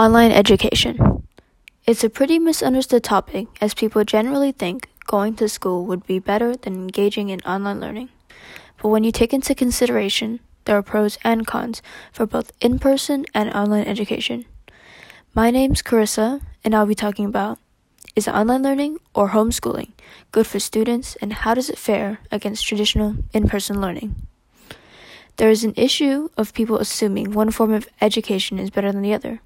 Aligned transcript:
Online 0.00 0.32
education. 0.32 0.96
It's 1.84 2.02
a 2.02 2.08
pretty 2.08 2.38
misunderstood 2.38 3.04
topic 3.04 3.48
as 3.60 3.74
people 3.74 4.02
generally 4.02 4.50
think 4.50 4.88
going 5.04 5.36
to 5.36 5.46
school 5.46 5.84
would 5.84 6.06
be 6.06 6.18
better 6.18 6.56
than 6.56 6.72
engaging 6.72 7.28
in 7.28 7.40
online 7.40 7.80
learning. 7.80 8.08
But 8.80 8.88
when 8.88 9.04
you 9.04 9.12
take 9.12 9.34
into 9.34 9.54
consideration, 9.54 10.40
there 10.64 10.78
are 10.78 10.82
pros 10.82 11.18
and 11.22 11.46
cons 11.46 11.82
for 12.12 12.24
both 12.24 12.50
in 12.62 12.78
person 12.78 13.26
and 13.34 13.52
online 13.52 13.84
education. 13.84 14.46
My 15.34 15.50
name's 15.50 15.82
Carissa, 15.82 16.40
and 16.64 16.74
I'll 16.74 16.86
be 16.86 16.94
talking 16.94 17.26
about 17.26 17.58
is 18.16 18.26
online 18.26 18.62
learning 18.62 19.00
or 19.14 19.36
homeschooling 19.36 19.92
good 20.32 20.46
for 20.46 20.60
students, 20.60 21.14
and 21.20 21.44
how 21.44 21.52
does 21.52 21.68
it 21.68 21.76
fare 21.76 22.20
against 22.32 22.66
traditional 22.66 23.16
in 23.34 23.50
person 23.50 23.82
learning? 23.82 24.14
There 25.36 25.50
is 25.50 25.62
an 25.62 25.74
issue 25.76 26.30
of 26.38 26.54
people 26.54 26.78
assuming 26.78 27.32
one 27.32 27.50
form 27.50 27.74
of 27.74 27.86
education 28.00 28.58
is 28.58 28.70
better 28.70 28.92
than 28.92 29.02
the 29.02 29.12
other. 29.12 29.42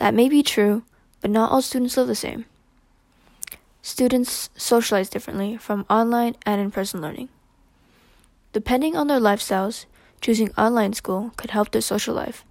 That 0.00 0.14
may 0.14 0.30
be 0.30 0.42
true, 0.42 0.82
but 1.20 1.30
not 1.30 1.52
all 1.52 1.60
students 1.60 1.94
live 1.98 2.06
the 2.06 2.14
same. 2.14 2.46
Students 3.82 4.48
socialize 4.56 5.10
differently 5.10 5.58
from 5.58 5.84
online 5.90 6.36
and 6.46 6.58
in 6.58 6.70
person 6.70 7.02
learning. 7.02 7.28
Depending 8.54 8.96
on 8.96 9.08
their 9.08 9.20
lifestyles, 9.20 9.84
choosing 10.22 10.52
online 10.56 10.94
school 10.94 11.32
could 11.36 11.50
help 11.50 11.70
their 11.70 11.82
social 11.82 12.14
life. 12.14 12.46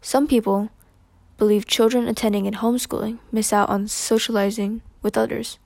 Some 0.00 0.26
people 0.26 0.70
believe 1.36 1.66
children 1.66 2.08
attending 2.08 2.46
in 2.46 2.54
homeschooling 2.54 3.18
miss 3.30 3.52
out 3.52 3.68
on 3.68 3.86
socializing 3.86 4.80
with 5.02 5.18
others. 5.18 5.58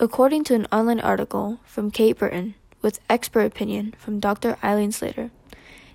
According 0.00 0.44
to 0.44 0.54
an 0.54 0.66
online 0.72 1.00
article 1.00 1.60
from 1.64 1.90
Kate 1.90 2.16
Burton 2.16 2.54
with 2.80 3.00
expert 3.10 3.44
opinion 3.44 3.94
from 3.98 4.18
Dr. 4.18 4.56
Eileen 4.64 4.92
Slater, 4.92 5.30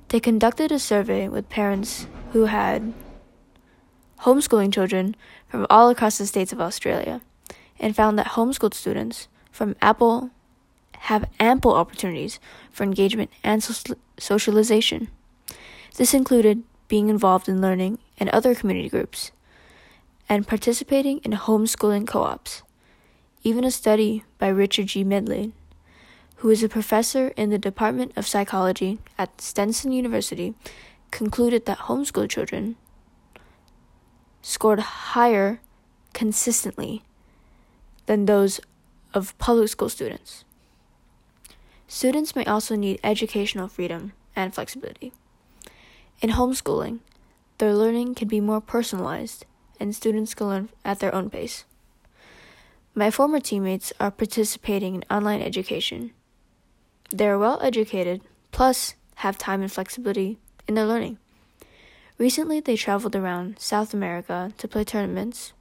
they 0.10 0.20
conducted 0.20 0.72
a 0.72 0.78
survey 0.78 1.28
with 1.28 1.50
parents 1.50 2.06
who 2.34 2.46
had 2.46 2.94
homeschooling 4.24 4.74
children 4.74 5.16
from 5.48 5.68
all 5.70 5.90
across 5.90 6.18
the 6.18 6.26
states 6.26 6.54
of 6.54 6.62
Australia 6.62 7.22
and 7.80 7.96
found 7.96 8.18
that 8.18 8.28
homeschooled 8.28 8.74
students 8.74 9.28
from 9.52 9.76
Apple 9.82 10.30
have 11.00 11.30
ample 11.40 11.74
opportunities 11.74 12.40
for 12.72 12.84
engagement 12.84 13.30
and 13.44 13.62
socialization. 14.18 15.10
This 15.96 16.14
included 16.14 16.64
being 16.88 17.10
involved 17.10 17.50
in 17.50 17.62
learning 17.62 18.00
and 18.18 18.30
other 18.30 18.56
community 18.56 18.90
groups 18.90 19.32
and 20.30 20.48
participating 20.48 21.18
in 21.20 21.32
homeschooling 21.32 22.08
co 22.08 22.24
ops. 22.24 22.64
Even 23.44 23.66
a 23.66 23.72
study 23.72 24.24
by 24.38 24.48
Richard 24.48 24.88
G. 24.88 25.04
Medlin, 25.04 25.52
who 26.38 26.50
is 26.50 26.64
a 26.64 26.70
professor 26.70 27.28
in 27.36 27.50
the 27.50 27.58
Department 27.58 28.14
of 28.16 28.26
Psychology 28.26 29.00
at 29.18 29.42
Stetson 29.42 29.92
University, 29.92 30.54
concluded 31.12 31.66
that 31.66 31.80
homeschool 31.90 32.30
children 32.30 32.78
scored 34.44 34.80
higher 34.80 35.60
consistently 36.14 37.02
than 38.06 38.26
those 38.26 38.60
of 39.14 39.36
public 39.40 39.70
school 39.70 39.90
students. 39.90 40.44
Students 41.88 42.36
may 42.36 42.46
also 42.46 42.76
need 42.76 43.00
educational 43.04 43.68
freedom 43.68 44.12
and 44.36 44.54
flexibility. 44.54 45.14
In 46.22 46.32
homeschooling, 46.32 47.00
their 47.58 47.74
learning 47.74 48.16
can 48.16 48.28
be 48.28 48.42
more 48.42 48.62
personalized 48.62 49.46
and 49.80 49.96
students 49.96 50.34
can 50.34 50.48
learn 50.48 50.70
at 50.84 51.00
their 51.00 51.14
own 51.16 51.30
pace. 51.30 51.66
My 52.94 53.10
former 53.10 53.40
teammates 53.40 53.94
are 54.00 54.12
participating 54.12 54.96
in 54.96 55.06
online 55.10 55.42
education. 55.42 56.12
They 57.10 57.28
are 57.28 57.40
well 57.40 57.60
educated, 57.62 58.22
plus 58.52 58.96
have 59.16 59.38
time 59.38 59.62
and 59.62 59.72
flexibility 59.72 60.38
in 60.68 60.76
their 60.76 60.86
learning. 60.86 61.18
Recently, 62.18 62.60
they 62.60 62.78
traveled 62.78 63.16
around 63.16 63.60
South 63.60 63.94
America 63.94 64.54
to 64.58 64.68
play 64.68 64.84
tournaments. 64.84 65.54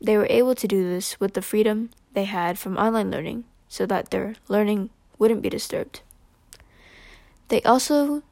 They 0.00 0.16
were 0.16 0.26
able 0.28 0.54
to 0.54 0.68
do 0.68 0.88
this 0.88 1.18
with 1.20 1.34
the 1.34 1.42
freedom 1.42 1.90
they 2.12 2.24
had 2.24 2.58
from 2.58 2.76
online 2.76 3.10
learning 3.10 3.44
so 3.68 3.86
that 3.86 4.10
their 4.10 4.34
learning 4.48 4.90
wouldn't 5.18 5.42
be 5.42 5.48
disturbed. 5.48 6.02
They 7.48 7.62
also 7.62 8.22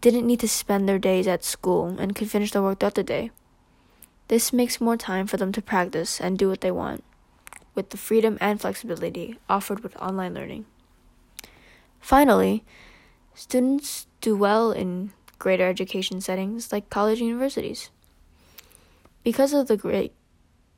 didn't 0.00 0.26
need 0.26 0.40
to 0.40 0.48
spend 0.48 0.88
their 0.88 0.98
days 0.98 1.26
at 1.26 1.44
school 1.44 1.96
and 1.98 2.14
could 2.14 2.30
finish 2.30 2.50
their 2.50 2.62
work 2.62 2.80
throughout 2.80 2.94
the 2.94 3.02
day. 3.02 3.30
This 4.28 4.52
makes 4.52 4.80
more 4.80 4.96
time 4.96 5.26
for 5.26 5.36
them 5.36 5.52
to 5.52 5.62
practice 5.62 6.20
and 6.20 6.36
do 6.36 6.48
what 6.48 6.60
they 6.60 6.72
want, 6.72 7.04
with 7.74 7.90
the 7.90 7.96
freedom 7.96 8.36
and 8.40 8.60
flexibility 8.60 9.38
offered 9.48 9.80
with 9.80 9.96
online 9.96 10.34
learning. 10.34 10.66
Finally, 12.00 12.64
students 13.34 14.06
do 14.20 14.36
well 14.36 14.72
in 14.72 15.12
greater 15.38 15.68
education 15.68 16.20
settings 16.20 16.72
like 16.72 16.90
college 16.90 17.20
and 17.20 17.28
universities. 17.28 17.90
Because 19.22 19.52
of 19.52 19.66
the 19.66 19.76
great 19.76 20.12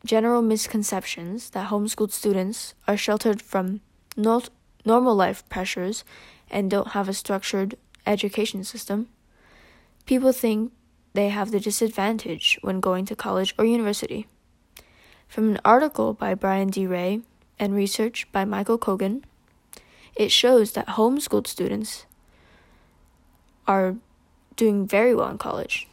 general 0.05 0.43
misconceptions 0.43 1.51
that 1.51 1.71
homeschooled 1.71 2.13
students 2.13 2.75
are 2.87 2.97
sheltered 2.97 3.43
from 3.43 3.81
not 4.17 4.51
normal 4.85 5.15
life 5.15 5.47
pressures 5.49 6.05
and 6.51 6.71
don't 6.71 6.89
have 6.89 7.09
a 7.09 7.15
structured 7.15 7.77
education 8.07 8.65
system, 8.65 9.09
people 10.07 10.33
think 10.33 10.73
they 11.13 11.29
have 11.29 11.51
the 11.51 11.61
disadvantage 11.61 12.59
when 12.63 12.81
going 12.81 13.05
to 13.05 13.17
college 13.17 13.55
or 13.59 13.65
university. 13.65 14.27
From 15.29 15.51
an 15.51 15.61
article 15.65 16.15
by 16.15 16.35
Brian 16.35 16.69
D. 16.69 16.87
Ray 16.87 17.21
and 17.59 17.75
research 17.75 18.27
by 18.33 18.45
Michael 18.45 18.79
Cogan, 18.79 19.25
it 20.17 20.33
shows 20.33 20.73
that 20.73 20.87
homeschooled 20.87 21.47
students 21.47 22.07
are 23.67 23.97
doing 24.59 24.87
very 24.87 25.15
well 25.15 25.31
in 25.31 25.39
college. 25.39 25.89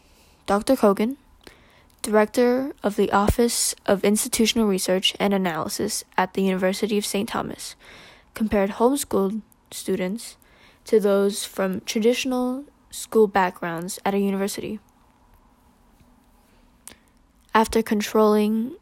Dr. 0.46 0.76
Cogan, 0.76 1.16
director 2.02 2.74
of 2.84 2.98
the 2.98 3.12
Office 3.14 3.74
of 3.86 4.03
Institutional 4.03 4.68
Research 4.68 5.16
and 5.18 5.34
Analysis 5.34 6.03
at 6.18 6.34
the 6.34 6.42
University 6.42 6.98
of 6.98 7.06
St. 7.06 7.30
Thomas, 7.30 7.75
compared 8.34 8.72
homeschooled 8.72 9.42
students 9.72 10.36
to 10.84 11.00
those 11.00 11.46
from 11.46 11.80
traditional 11.81 12.66
school 12.92 13.28
backgrounds 13.28 14.00
at 14.04 14.14
a 14.14 14.20
university. 14.20 14.80
After 17.54 17.81
controlling 17.81 18.75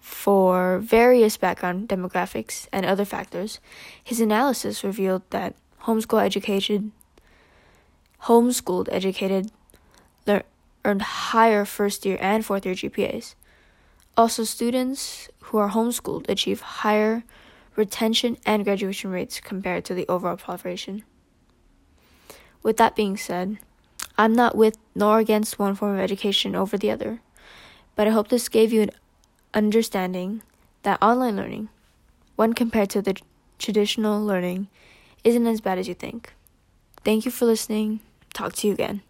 for 0.00 0.78
various 0.78 1.36
background 1.36 1.88
demographics 1.88 2.68
and 2.72 2.86
other 2.86 3.04
factors, 3.04 3.60
his 4.02 4.20
analysis 4.20 4.82
revealed 4.82 5.22
that 5.30 5.54
homeschool 5.82 6.22
education 6.24 6.92
homeschooled 8.26 8.88
educated 8.90 9.50
earned 10.86 11.02
higher 11.02 11.64
first 11.64 12.06
year 12.06 12.16
and 12.20 12.46
fourth 12.46 12.64
year 12.64 12.74
GPAs. 12.74 13.34
Also, 14.16 14.44
students 14.44 15.28
who 15.42 15.58
are 15.58 15.70
homeschooled 15.70 16.30
achieve 16.30 16.60
higher 16.60 17.24
retention 17.74 18.38
and 18.46 18.64
graduation 18.64 19.10
rates 19.10 19.40
compared 19.40 19.84
to 19.84 19.94
the 19.94 20.06
overall 20.08 20.36
population. 20.36 21.02
With 22.62 22.78
that 22.78 22.96
being 22.96 23.16
said, 23.16 23.58
I'm 24.16 24.32
not 24.32 24.56
with 24.56 24.78
nor 24.94 25.18
against 25.18 25.58
one 25.58 25.74
form 25.74 25.94
of 25.94 26.00
education 26.00 26.54
over 26.54 26.78
the 26.78 26.90
other, 26.90 27.20
but 27.96 28.06
I 28.06 28.10
hope 28.10 28.28
this 28.28 28.48
gave 28.48 28.72
you 28.72 28.82
an 28.82 28.90
understanding 29.52 30.42
that 30.84 31.02
online 31.02 31.36
learning, 31.36 31.68
when 32.36 32.54
compared 32.54 32.90
to 32.90 33.02
the 33.02 33.16
traditional 33.58 34.24
learning, 34.24 34.68
isn't 35.24 35.46
as 35.46 35.60
bad 35.60 35.78
as 35.78 35.88
you 35.88 35.94
think. 35.94 36.32
Thank 37.04 37.24
you 37.24 37.30
for 37.30 37.44
listening. 37.44 38.00
Talk 38.36 38.52
to 38.56 38.66
you 38.66 38.74
again. 38.74 39.00